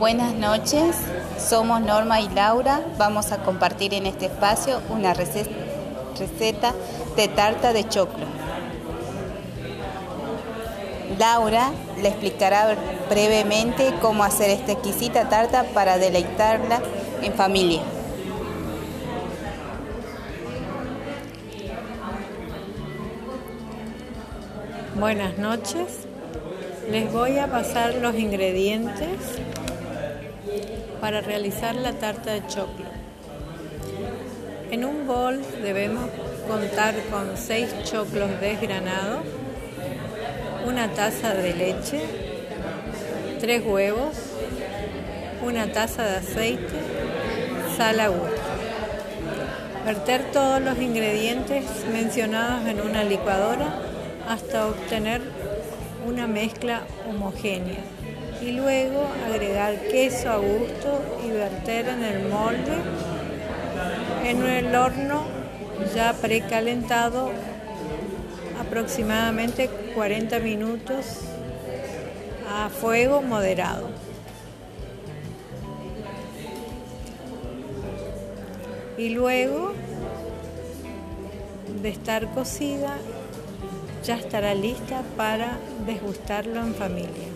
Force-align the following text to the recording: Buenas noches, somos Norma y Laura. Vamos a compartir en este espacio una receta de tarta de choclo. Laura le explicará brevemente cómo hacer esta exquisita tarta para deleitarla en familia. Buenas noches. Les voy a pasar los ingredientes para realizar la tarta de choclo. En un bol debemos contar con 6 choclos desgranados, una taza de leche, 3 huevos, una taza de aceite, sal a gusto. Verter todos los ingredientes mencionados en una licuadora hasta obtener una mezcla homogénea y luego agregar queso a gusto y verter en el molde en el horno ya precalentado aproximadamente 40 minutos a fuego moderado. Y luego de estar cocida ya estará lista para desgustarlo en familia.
Buenas 0.00 0.34
noches, 0.34 0.96
somos 1.38 1.80
Norma 1.80 2.20
y 2.20 2.28
Laura. 2.30 2.80
Vamos 2.98 3.30
a 3.30 3.44
compartir 3.44 3.94
en 3.94 4.06
este 4.06 4.26
espacio 4.26 4.80
una 4.88 5.14
receta 5.14 6.74
de 7.16 7.28
tarta 7.28 7.72
de 7.72 7.88
choclo. 7.88 8.26
Laura 11.16 11.70
le 12.02 12.08
explicará 12.08 12.74
brevemente 13.08 13.94
cómo 14.00 14.24
hacer 14.24 14.50
esta 14.50 14.72
exquisita 14.72 15.28
tarta 15.28 15.62
para 15.72 15.98
deleitarla 15.98 16.80
en 17.22 17.32
familia. 17.34 17.82
Buenas 24.96 25.38
noches. 25.38 26.00
Les 26.90 27.10
voy 27.12 27.38
a 27.38 27.46
pasar 27.46 27.94
los 27.94 28.16
ingredientes 28.16 29.08
para 31.00 31.20
realizar 31.20 31.76
la 31.76 31.92
tarta 31.92 32.32
de 32.32 32.44
choclo. 32.48 32.86
En 34.72 34.84
un 34.84 35.06
bol 35.06 35.40
debemos 35.62 36.10
contar 36.48 36.96
con 37.08 37.36
6 37.36 37.84
choclos 37.84 38.40
desgranados, 38.40 39.22
una 40.66 40.88
taza 40.88 41.34
de 41.34 41.54
leche, 41.54 42.00
3 43.38 43.62
huevos, 43.64 44.16
una 45.46 45.70
taza 45.72 46.02
de 46.02 46.16
aceite, 46.16 46.80
sal 47.76 48.00
a 48.00 48.08
gusto. 48.08 48.42
Verter 49.86 50.32
todos 50.32 50.60
los 50.60 50.78
ingredientes 50.78 51.64
mencionados 51.92 52.66
en 52.66 52.80
una 52.80 53.04
licuadora 53.04 53.90
hasta 54.28 54.66
obtener 54.68 55.20
una 56.06 56.26
mezcla 56.26 56.82
homogénea 57.08 57.80
y 58.40 58.52
luego 58.52 59.06
agregar 59.26 59.78
queso 59.90 60.30
a 60.30 60.36
gusto 60.36 61.02
y 61.24 61.30
verter 61.30 61.88
en 61.88 62.04
el 62.04 62.28
molde 62.28 62.78
en 64.24 64.42
el 64.42 64.74
horno 64.74 65.24
ya 65.94 66.12
precalentado 66.12 67.30
aproximadamente 68.60 69.68
40 69.94 70.38
minutos 70.38 71.22
a 72.48 72.68
fuego 72.68 73.22
moderado. 73.22 73.88
Y 78.96 79.08
luego 79.10 79.72
de 81.82 81.88
estar 81.88 82.30
cocida 82.34 82.96
ya 84.04 84.16
estará 84.16 84.54
lista 84.54 85.02
para 85.16 85.58
desgustarlo 85.86 86.60
en 86.60 86.74
familia. 86.74 87.28